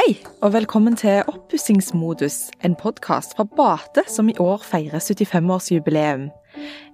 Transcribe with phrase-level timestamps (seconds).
[0.00, 6.22] Hei, og velkommen til Oppussingsmodus, en podkast fra Bate som i år feirer 75-årsjubileum.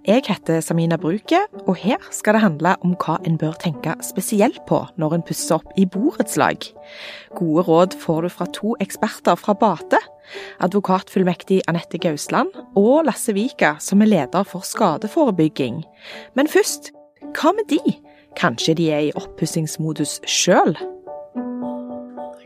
[0.09, 1.39] Jeg heter Samina Bruke,
[1.69, 5.61] og her skal det handle om hva en bør tenke spesielt på når en pusser
[5.61, 6.67] opp i borettslag.
[7.39, 10.03] Gode råd får du fra to eksperter fra Bate.
[10.67, 15.85] Advokatfullmektig Anette Gausland og Lasse Vika, som er leder for skadeforebygging.
[16.35, 16.91] Men først,
[17.39, 18.01] hva med de?
[18.35, 20.75] Kanskje de er i oppussingsmodus sjøl?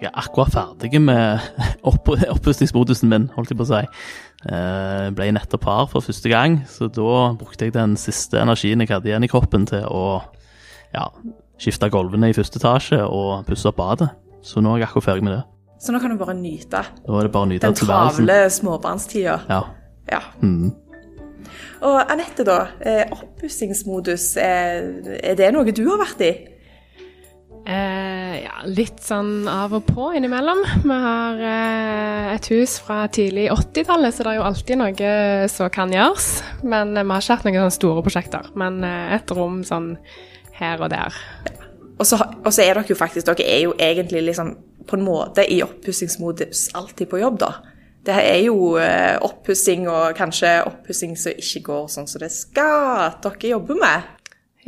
[0.00, 1.44] Jeg er akkurat ferdig med
[1.90, 3.80] opp oppussingsmodusen min, holdt jeg på å si.
[4.48, 8.88] Jeg ble nettopp par for første gang, så da brukte jeg den siste energien jeg
[8.94, 10.22] hadde igjen i kroppen til å
[10.94, 11.04] ja,
[11.60, 14.08] skifte gulvene i første etasje og pusse opp badet.
[14.40, 15.42] Så nå er jeg akkurat ferdig med det.
[15.80, 19.36] Så nå kan du bare nyte Nå er det bare nyte den travle småbarnstida.
[19.48, 19.60] Ja.
[20.10, 20.20] Ja.
[20.40, 20.72] Mm.
[21.88, 22.58] Og Anette, da.
[22.80, 24.88] eh, Oppussingsmodus, er,
[25.20, 26.32] er det noe du har vært i?
[27.68, 30.62] Eh, ja, litt sånn av og på innimellom.
[30.80, 35.12] Vi har eh, et hus fra tidlig 80-tallet, så det er jo alltid noe
[35.52, 36.30] som kan gjøres.
[36.64, 38.50] Men eh, vi har ikke hatt noen sånne store prosjekter.
[38.60, 39.92] Men eh, et rom sånn
[40.56, 41.16] her og der.
[42.00, 42.16] Og så,
[42.62, 44.54] er dere jo faktisk Dere er jo egentlig liksom
[44.88, 47.52] på en måte i oppussingsmodus alltid på jobb, da.
[48.08, 53.10] Det er jo eh, oppussing og kanskje oppussing som ikke går sånn som det skal,
[53.10, 54.08] at dere jobber med.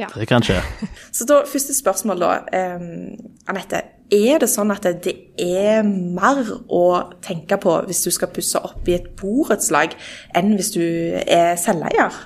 [0.01, 0.09] Ja.
[0.15, 0.61] Det kan skje.
[1.17, 2.33] Så da, første spørsmål da.
[2.77, 6.41] Um, Anette, er det sånn at det er mer
[6.73, 6.85] å
[7.25, 9.97] tenke på hvis du skal pusse opp i et borettslag,
[10.37, 10.85] enn hvis du
[11.23, 12.17] er selveier?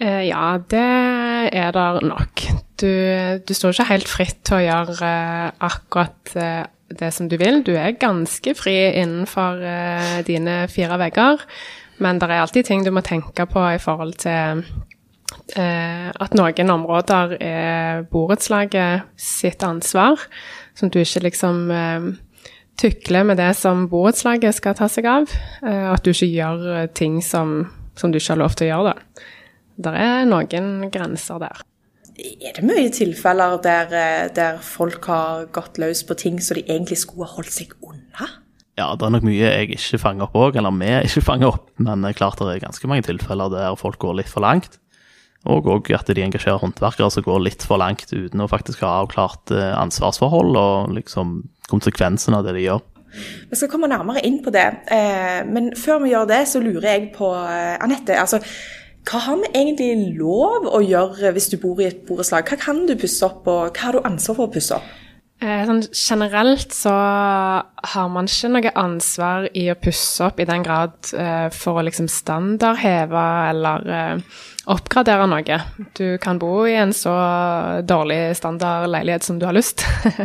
[0.00, 0.86] Uh, ja, det
[1.52, 2.46] er det nok.
[2.80, 2.90] Du,
[3.44, 6.64] du står ikke helt fritt til å gjøre uh, akkurat uh,
[6.96, 7.62] det som du vil.
[7.64, 9.58] Du er ganske fri innenfor
[10.28, 11.40] dine fire vegger,
[11.98, 14.62] men det er alltid ting du må tenke på i forhold til
[15.56, 20.20] at noen områder er borettslaget sitt ansvar,
[20.78, 22.08] som du ikke liksom eh,
[22.80, 25.32] tykler med det som borettslaget skal ta seg av,
[25.64, 27.58] eh, at du ikke gjør eh, ting som,
[27.96, 29.24] som du ikke har lov til å gjøre, da.
[29.76, 31.64] Det er noen grenser der.
[32.16, 36.64] Er det mye tilfeller der, eh, der folk har gått løs på ting som de
[36.64, 38.30] egentlig skulle holdt seg unna?
[38.76, 41.70] Ja, det er nok mye jeg ikke fanger opp òg, eller vi ikke fanger opp.
[41.80, 44.76] Men det er klart det er ganske mange tilfeller der folk går litt for langt.
[45.46, 49.02] Og òg at de engasjerer håndverkere som går litt for langt uten å faktisk ha
[49.02, 52.82] avklart eh, ansvarsforhold og liksom konsekvensen av det de gjør.
[53.50, 56.88] Vi skal komme nærmere inn på det, eh, men før vi gjør det, så lurer
[56.90, 58.18] jeg på, eh, Anette.
[58.18, 58.42] Altså,
[59.06, 62.48] hva har vi egentlig lov å gjøre hvis du bor i et borettslag?
[62.50, 64.94] Hva kan du pusse opp, og hva har du ansvar for å pusse opp?
[65.36, 70.64] Eh, sånn generelt så har man ikke noe ansvar i å pusse opp i den
[70.64, 74.38] grad eh, for å liksom standardheve eller eh,
[74.72, 75.58] oppgradere noe.
[75.92, 77.12] Du kan bo i en så
[77.84, 79.84] dårlig standardleilighet som du har lyst.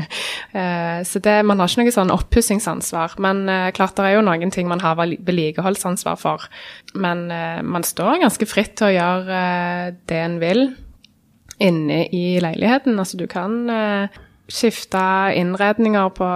[0.57, 3.19] eh, så det, man har ikke noe sånn oppussingsansvar.
[3.19, 6.47] Men eh, klart det er jo noen ting man har vedlikeholdsansvar for.
[6.95, 9.45] Men eh, man står ganske fritt til å gjøre
[10.07, 10.69] det en vil
[11.61, 12.95] inne i leiligheten.
[12.95, 13.59] Altså du kan
[14.51, 15.03] skifte
[15.37, 16.31] innredninger på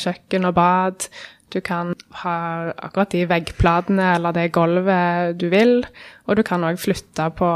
[0.00, 1.08] kjøkken og bad.
[1.52, 2.36] Du kan ha
[2.76, 5.80] akkurat de veggplatene eller det gulvet du vil.
[6.28, 7.48] Og du kan òg flytte på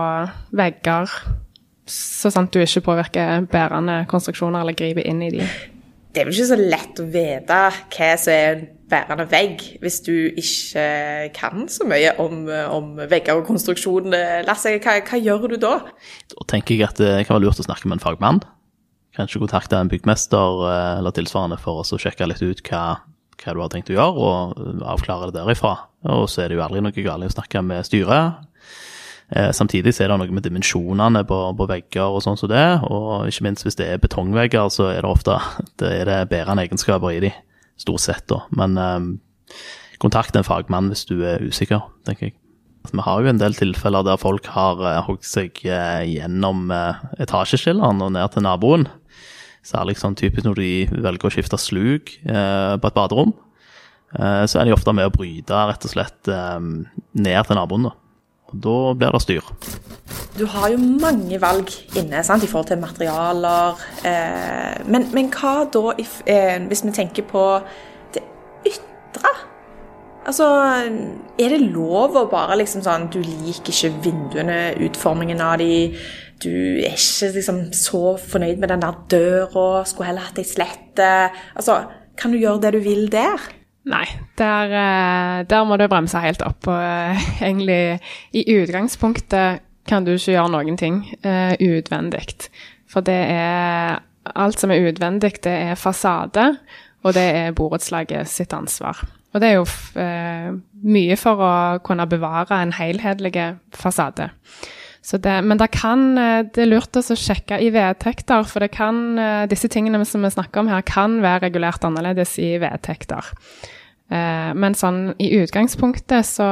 [0.57, 1.13] vegger,
[1.89, 5.49] så sant du ikke påvirker bærende konstruksjoner eller griper inn i de.
[6.13, 10.03] Det er vel ikke så lett å vite hva som er en bærende vegg, hvis
[10.05, 10.83] du ikke
[11.37, 14.13] kan så mye om, om vegger og konstruksjon.
[14.45, 15.79] Lasse, hva, hva gjør du da?
[16.35, 18.43] Da tenker jeg at det kan være lurt å snakke med en fagmann.
[19.17, 22.85] Kanskje kontakte en byggmester eh, eller tilsvarende for å sjekke litt ut hva,
[23.43, 25.75] hva du har tenkt å gjøre, og avklare det derifra.
[26.09, 28.41] Og så er det jo aldri noe galt å snakke med styret.
[29.37, 33.29] Eh, Samtidig er det noe med dimensjonene på, på vegger og sånn som det, og
[33.29, 35.37] ikke minst hvis det er betongvegger, så er det ofte
[35.83, 37.35] det er det bærende egenskaper i de,
[37.81, 38.41] stort sett da.
[38.57, 39.59] Men eh,
[40.01, 42.39] kontakt en fagmann hvis du er usikker, tenker jeg.
[42.91, 46.65] Vi har jo en del tilfeller der folk har hogd seg gjennom
[47.23, 48.89] etasjeskilleren og ned til naboen.
[49.63, 53.35] Særlig sånn typisk når de velger å skifte sluk eh, på et baderom.
[54.19, 57.87] Eh, så er de ofte med å bryte rett og slett eh, ned til naboen.
[57.87, 57.95] Da.
[58.53, 59.53] Og da blir det styr.
[60.37, 63.81] Du har jo mange valg inne sant, i forhold til materialer.
[64.09, 67.47] Eh, men, men hva da if, eh, hvis vi tenker på
[68.15, 68.25] det
[68.69, 69.33] ytre?
[70.23, 70.47] Altså,
[71.41, 75.73] er det lov å bare liksom sånn Du liker ikke vinduene, utformingen av de.
[76.43, 81.11] Du er ikke liksom så fornøyd med den der døra, skulle heller hatt ei slette.
[81.55, 81.83] Altså,
[82.19, 83.51] kan du gjøre det du vil der?
[83.89, 84.07] Nei,
[84.39, 86.67] der, eh, der må du bremse helt opp.
[86.71, 88.01] Og eh, egentlig
[88.33, 92.29] i utgangspunktet kan du ikke gjøre noen ting uh, utvendig.
[92.91, 94.03] For det er
[94.39, 96.59] Alt som er utvendig, det er fasade.
[97.03, 99.01] og det er borettslaget sitt ansvar.
[99.35, 99.65] Og det er jo
[99.99, 100.53] eh,
[100.87, 103.33] mye for å kunne bevare en helhetlig
[103.75, 104.29] fasade.
[105.03, 109.47] Det, men det, kan, eh, det er lurt å sjekke i vedtekter, for kan, eh,
[109.51, 113.33] disse tingene som vi snakker om her, kan være regulert annerledes i vedtekter.
[114.13, 116.49] Eh, men sånn i utgangspunktet så,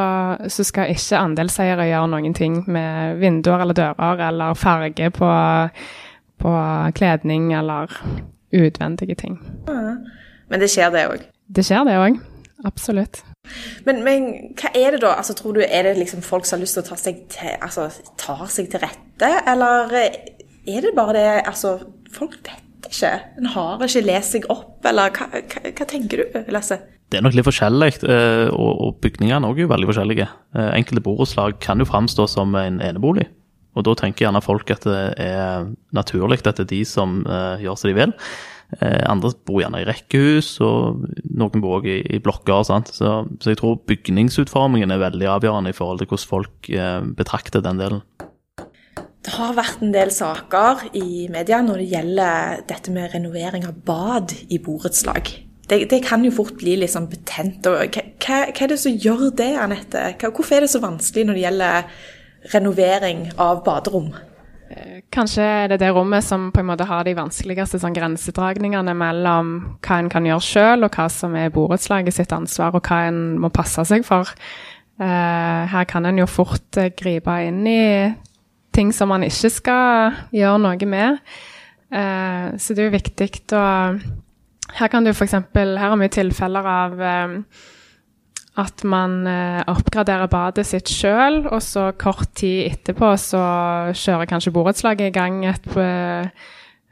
[0.50, 5.30] så skal ikke andelseiere gjøre noen ting med vinduer eller dører eller farge på,
[6.42, 6.54] på
[6.98, 7.92] kledning eller
[8.50, 9.38] utvendige ting.
[10.50, 11.26] Men det skjer, det òg?
[11.46, 12.18] Det skjer, det òg.
[12.66, 13.22] Absolutt.
[13.86, 14.26] Men, men,
[14.58, 15.14] hva er det da?
[15.18, 17.54] Altså, tror du, Er det liksom folk som har lyst til å ta seg til,
[17.60, 17.88] altså,
[18.20, 21.78] tar seg til rette, eller er det bare det Altså,
[22.12, 23.12] folk vet ikke.
[23.38, 26.80] En har ikke lest seg opp, eller hva, hva, hva tenker du, Lasse?
[27.10, 30.26] Det er nok litt forskjellig, eh, og bygningene er også veldig forskjellige.
[30.54, 33.26] Eh, enkelte borettslag kan jo framstå som en enebolig.
[33.78, 37.20] Og da tenker gjerne folk at det er naturlig at det er de som
[37.62, 38.14] gjør som de vil.
[38.78, 42.62] Eh, andre bor gjerne i rekkehus, og noen bor også i, i blokker.
[42.66, 47.64] Så, så, jeg tror bygningsutformingen er veldig avgjørende i forhold til hvordan folk eh, betrakter
[47.64, 48.04] den delen.
[49.20, 53.82] Det har vært en del saker i media når det gjelder dette med renovering av
[53.84, 55.28] bad i borettslag.
[55.70, 57.66] Det, det, kan jo fort bli litt sånn betent.
[57.68, 60.08] Og hva, hva, hva, er det som gjør det, Anette?
[60.24, 61.92] Hvorfor er det så vanskelig når det gjelder
[62.54, 64.08] renovering av baderom?
[65.10, 69.48] Kanskje er det det rommet som på en måte har de vanskeligste sånn, grensedragningene mellom
[69.82, 73.40] hva en kan gjøre sjøl, og hva som er borettslaget sitt ansvar, og hva en
[73.42, 74.30] må passe seg for.
[75.00, 77.82] Uh, her kan en jo fort uh, gripe inn i
[78.76, 81.18] ting som man ikke skal gjøre noe med.
[81.90, 83.66] Uh, så det er jo viktig å
[84.76, 85.34] Her kan du f.eks.
[85.50, 87.00] Her har vi tilfeller av
[88.58, 93.42] at man eh, oppgraderer badet sitt sjøl, og så kort tid etterpå så
[93.94, 96.48] kjører kanskje borettslaget i gang et eh,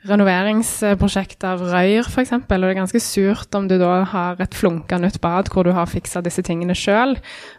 [0.07, 2.31] renoveringsprosjekt av røyr, f.eks.
[2.37, 5.73] Og det er ganske surt om du da har et flunka nytt bad hvor du
[5.75, 7.17] har fiksa disse tingene sjøl,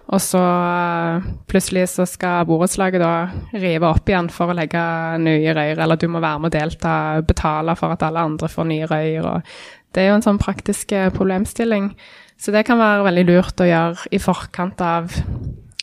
[0.08, 3.12] og så uh, plutselig så skal borettslaget da
[3.60, 4.86] rive opp igjen for å legge
[5.22, 6.96] nye røyr, eller du må være med og delta,
[7.28, 9.30] betale for at alle andre får nye røyr.
[9.36, 9.54] og
[9.92, 11.92] Det er jo en sånn praktisk problemstilling.
[12.40, 15.12] Så det kan være veldig lurt å gjøre i forkant av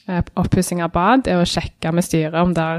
[0.08, 2.70] eh, oppussing av bad, er å sjekke med styret om det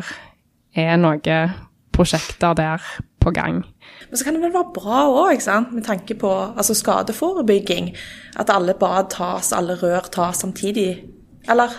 [0.78, 1.54] er noen
[1.94, 2.84] prosjekter der
[3.22, 3.62] på gang.
[4.10, 5.42] Men så kan det vel være bra òg,
[5.74, 7.92] med tanke på altså skadeforebygging.
[8.40, 11.04] At alle bad tas, alle rør tas samtidig.
[11.50, 11.74] Eller?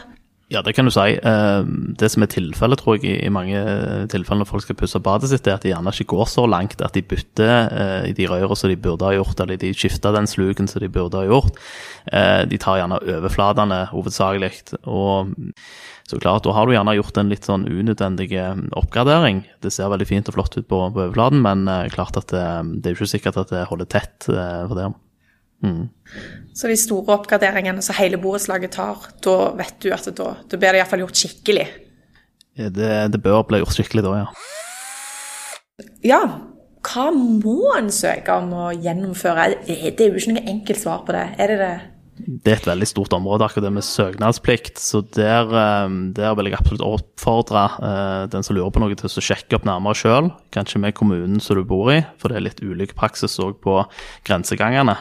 [0.49, 1.13] Ja, det kan du si.
[1.13, 1.67] Eh,
[2.01, 3.59] det som er tilfellet, tror jeg, i mange
[4.09, 6.81] tilfeller når folk skal pusse badet sitt, er at de gjerne ikke går så langt
[6.81, 10.17] at de bytter eh, i de rørene som de burde ha gjort, eller de skifter
[10.17, 11.61] den sluken som de burde ha gjort.
[12.09, 14.79] Eh, de tar gjerne overflatene hovedsakelig.
[14.89, 15.35] Og
[16.09, 18.31] så klart, da har du gjerne gjort en litt sånn unødvendig
[18.81, 19.43] oppgradering.
[19.61, 22.47] Det ser veldig fint og flott ut på, på overflaten, men klart at det,
[22.81, 24.89] det er ikke sikkert at det holder tett for det.
[25.65, 25.89] Mm.
[26.55, 30.75] Så de store oppgraderingene som hele borettslaget tar, da vet du at da, da blir
[30.75, 31.67] det iallfall gjort skikkelig?
[32.59, 34.31] Det, det, bør bli gjort skikkelig da, ja.
[36.03, 36.23] Ja,
[36.89, 39.53] hva må en søke om å gjennomføre?
[39.67, 41.77] Det er jo ikke noe enkelt svar på det, er det det?
[42.19, 44.81] Det er et veldig stort område, akkurat det med søknadsplikt.
[44.83, 49.07] Så der, eh, der vil jeg absolutt oppfordre uh, den som lurer på noe, til
[49.07, 50.33] å sjekke opp nærmere sjøl.
[50.55, 53.85] Kanskje med kommunen som du bor i, for det er litt ulik praksis òg på
[54.27, 54.97] grensegangene.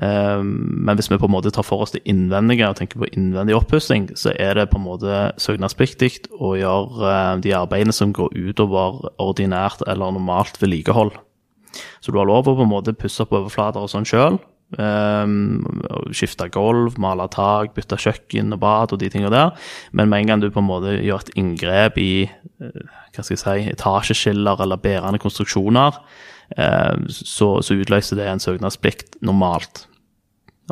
[0.00, 0.52] Ehm,
[0.86, 3.56] men hvis vi på en måte tar for oss det innvendige og tenker på innvendig
[3.58, 8.32] oppussing, så er det på en måte søknadspliktig å gjøre eh, de arbeidene som går
[8.32, 11.12] utover ordinært eller normalt vedlikehold.
[12.00, 14.40] Så du har lov å på en måte pusse opp overflater og sånn sjøl.
[14.72, 15.66] Um,
[16.16, 19.52] skifte gulv, male tak, bytte kjøkken og bad og de tingene der.
[19.92, 23.34] Men med en gang du på en måte gjør et inngrep i uh, hva skal
[23.36, 25.98] jeg si, etasjeskiller eller bærende konstruksjoner,
[26.56, 29.86] um, så, så, utløser det en søknadsplikt normalt.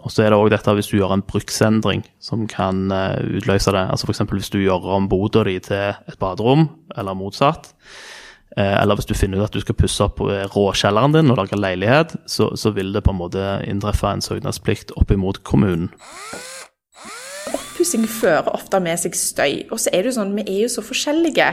[0.01, 3.75] Og så er det òg dette hvis du gjør en bruksendring som kan eh, utløse
[3.75, 3.83] det.
[3.91, 4.23] Altså F.eks.
[4.31, 7.73] hvis du gjør om boda di til et baderom, eller motsatt.
[8.57, 10.23] Eh, eller hvis du finner ut at du skal pusse opp
[10.55, 14.95] råkjelleren din og lage leilighet, så, så vil det på en måte inntreffe en søknadsplikt
[14.99, 15.93] opp imot kommunen
[17.81, 19.65] oppussing fører ofte med seg støy.
[19.73, 21.47] Og så er det jo sånn, vi er jo så forskjellige.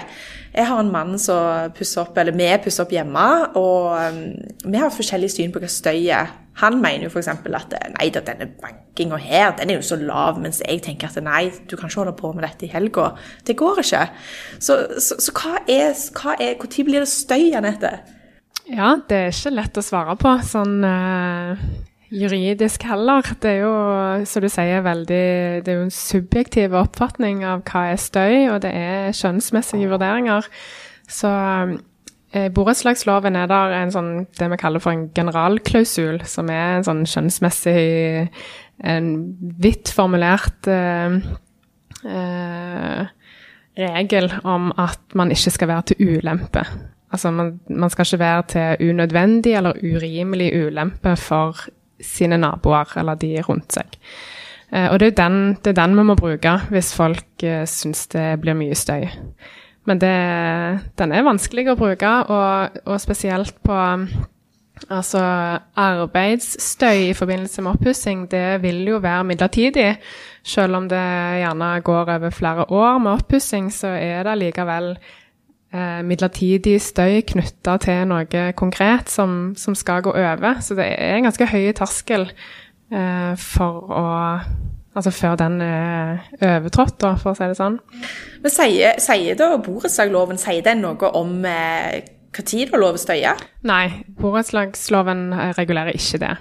[0.53, 4.19] Jeg har en mann som pusser opp, eller vi pusser opp hjemme, og um,
[4.67, 6.33] vi har forskjellig syn på hva støy er.
[6.57, 7.29] Han mener jo f.eks.
[7.29, 11.21] at nei, da, denne bankinga her, den er jo så lav, mens jeg tenker at
[11.23, 13.11] nei, du kan ikke holde på med dette i helga.
[13.45, 14.05] Det går ikke.
[14.57, 17.99] Så, så, så hva er, hva er Når blir det støy, Anette?
[18.67, 21.67] Ja, det er ikke lett å svare på sånn uh,
[22.11, 23.25] juridisk heller.
[23.41, 23.73] Det er jo,
[24.29, 28.61] som du sier, veldig Det er jo en subjektiv oppfatning av hva er støy, og
[28.63, 30.47] det er skjønnsmessige vurderinger.
[31.07, 31.31] Så
[32.35, 36.87] I borettslagsloven er det en sånn, det vi kaller for en generalklausul, som er en
[36.87, 38.29] sånn skjønnsmessig
[38.77, 39.07] En
[39.57, 41.15] vidt formulert eh,
[42.05, 43.07] eh,
[43.73, 46.61] regel om at man ikke skal være til ulempe.
[47.09, 51.57] Altså man, man, skal ikke være til unødvendig eller urimelig ulempe for
[52.03, 53.97] sine naboer eller de rundt seg.
[54.71, 58.07] Eh, og det er, den, det er den vi må bruke hvis folk eh, syns
[58.13, 59.07] det blir mye støy.
[59.87, 60.15] Men det,
[60.99, 63.77] den er vanskelig å bruke, og, og spesielt på
[64.93, 65.21] altså
[65.79, 69.87] arbeidsstøy i forbindelse med oppussing, det vil jo være midlertidig.
[70.47, 71.05] Selv om det
[71.41, 74.93] gjerne går over flere år med oppussing, så er det likevel
[75.73, 80.61] eh, midlertidig støy knytta til noe konkret som, som, skal gå over.
[80.61, 84.07] Så det er en ganske høy terskel eh, for å
[84.97, 87.75] Altså før den er overtrådt, da, for å si det sånn.
[88.41, 91.99] Men Sier, sier da borettslagsloven sier den noe om eh,
[92.33, 93.35] når det er lov å støye?
[93.69, 93.83] Nei,
[94.17, 95.21] borettslagsloven
[95.57, 96.31] regulerer ikke det.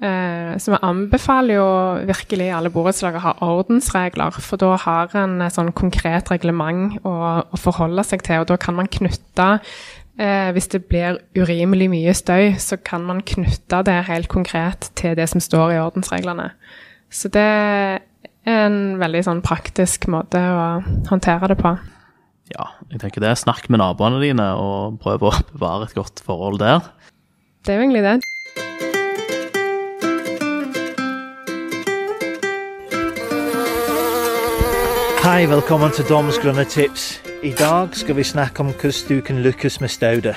[0.00, 1.64] Eh, så vi anbefaler jo
[2.08, 7.12] virkelig alle borettslag å ha ordensregler, for da har en sånn konkret reglement å,
[7.44, 9.48] å, forholde seg til, og da kan man knytte
[10.16, 15.18] eh, Hvis det blir urimelig mye støy, så kan man knytte det helt konkret til
[15.20, 16.48] det som står i ordensreglene.
[17.12, 18.00] Så det er
[18.48, 20.66] en veldig sånn praktisk måte å
[21.10, 21.76] håndtere det på.
[22.56, 23.36] Ja, jeg tenker det.
[23.38, 26.88] Snakk med naboene dine og prøv å bevare et godt forhold der.
[27.60, 28.29] Det er jo egentlig det.
[35.30, 37.20] Hei, velkommen til Doms grønne tips.
[37.46, 40.32] I dag skal vi snakke om hvordan du kan lykkes med staude.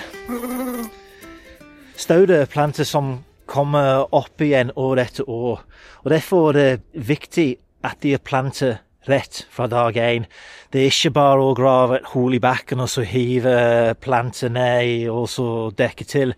[1.97, 3.07] Staude er planter som
[3.49, 5.63] kommer opp igjen år etter år.
[6.03, 10.29] Og Derfor er det viktig at de er plantet rett fra dag én.
[10.69, 15.09] Det er ikke bare å grave et hull i bakken og så hive planter ned
[15.09, 16.37] og så dekke til.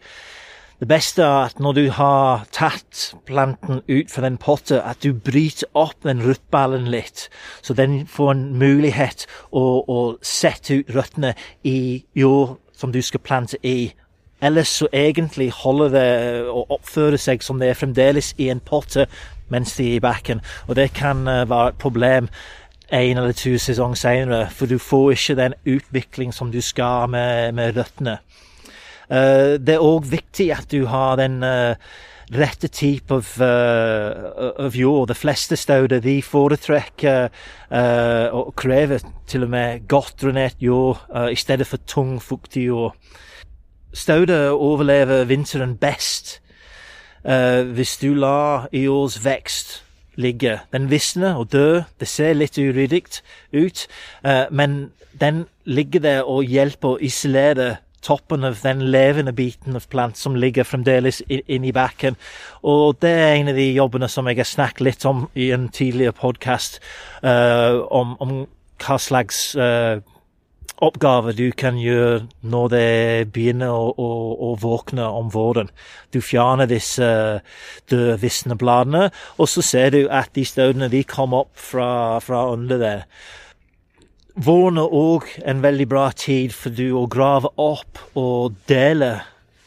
[0.79, 5.13] Det beste er at når du har tatt planten ut fra den potten, at du
[5.13, 7.29] bryter opp den røttballen litt,
[7.63, 9.24] så den får en mulighet
[9.55, 11.32] å, å sette ut røttene
[11.63, 13.94] i jord som du skal plante i.
[14.44, 16.10] Ellers så egentlig holder det
[16.51, 19.08] å oppføre seg som det er fremdeles i en potte
[19.48, 20.44] mens de er i bakken.
[20.67, 22.27] Og det kan uh, være et problem
[22.91, 27.55] en eller to sesonger senere, for du får ikke den utvikling som du skal med,
[27.55, 28.20] med røttene.
[29.09, 31.75] Uh, det er òg viktig at du har den uh,
[32.33, 35.09] rette type av, uh, av jord.
[35.09, 41.29] De fleste stauder de foretrekker uh, og krever til og med godt drenert jord uh,
[41.29, 42.95] i stedet for tung, fuktig jord.
[43.93, 46.39] Stauder overlever vinteren best
[47.24, 49.81] uh, hvis du lar jords vekst
[50.15, 50.59] ligge.
[50.71, 51.83] Den visner og dør.
[52.00, 53.03] Det ser litt uryddig
[53.51, 53.81] ut,
[54.51, 57.65] men den ligger der og hjelper å isolere
[58.05, 62.17] toppen av den levende biten av plant som ligger fremdeles inni bakken.
[62.63, 65.69] Og det er en av de jobbene som jeg har snakket litt om i en
[65.74, 66.81] tidligere podkast,
[67.25, 68.35] uh, om, om,
[68.83, 70.03] hva slags uh,
[70.83, 72.89] oppgaver du kan gjøre når det
[73.35, 74.09] begynner å, å,
[74.50, 75.71] å våkne om våren.
[76.12, 77.07] Du fjerner disse
[77.91, 79.09] døde, visne bladene,
[79.39, 83.07] og så ser du at de staudene de kommer opp fra, fra under der.
[84.35, 89.21] Våren òg en veldig bra tid for du å grave opp og dele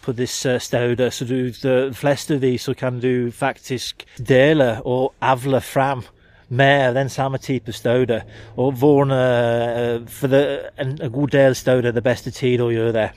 [0.04, 1.08] på disse staudene.
[1.08, 6.04] Så du, de fleste av de så kan du faktisk dele og avle fram
[6.48, 8.20] med den samme type staude.
[8.60, 10.44] Og våren eh, for det,
[10.76, 13.08] en, god del staude er det beste tid å gjøre det.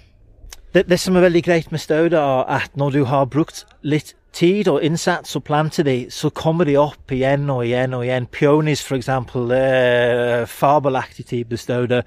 [0.73, 0.89] Det.
[0.89, 0.99] det.
[0.99, 4.83] som er veldig greit med staude, er at når du har brukt litt tid og
[4.83, 8.27] innsats og planter de, så kommer de opp igjen og igjen og igjen.
[8.31, 12.01] Peonies, for eksempel, er fabelaktig type staude.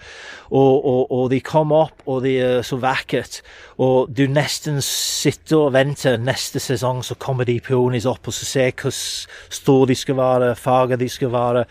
[0.50, 3.42] Og, og, og, de kommer opp, og de er så vakkert.
[3.78, 8.49] Og du nesten sitter og venter neste sesong, så kommer de peonies opp, og så
[8.49, 8.94] ser hvor
[9.52, 11.64] store de skal være, farger de skal være.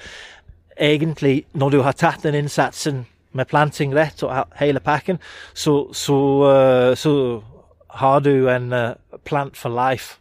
[0.78, 5.20] Egentlig, når du har tatt den innsatsen med planting rett og hele pakken,
[5.54, 7.14] så, så, uh, så
[8.02, 10.20] har du en uh, plant for life.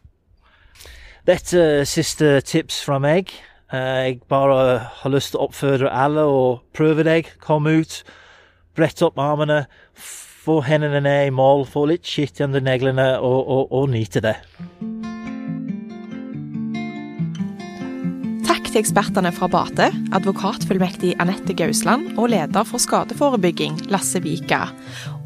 [1.26, 3.30] Dette er siste tips fra meg.
[3.72, 7.30] Eh, jeg bare har lyst til å oppfordre alle og prøve deg.
[7.40, 8.02] Kom ut,
[8.76, 9.62] brett opp armene,
[9.94, 14.36] få hendene ned i mål, få litt skitt under neglene og, og, og nyte det.
[18.72, 24.62] Til ekspertene fra Bate, advokatfullmektig Anette Gausland og leder for skadeforebygging, Lasse Vika.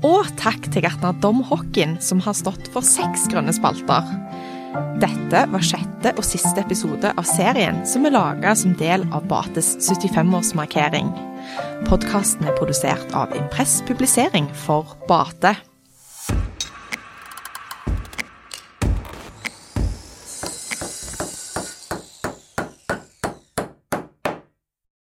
[0.02, 4.02] Og takk til Gartner Dom Hockin, som har stått for seks grønne spalter.
[4.98, 9.76] Dette var sjette og siste episode av serien som er laga som del av Bates
[9.78, 11.14] 75-årsmarkering.
[11.86, 15.54] Podkasten er produsert av Impress Publisering for Bate.